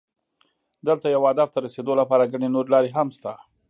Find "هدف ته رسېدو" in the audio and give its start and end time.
1.31-1.93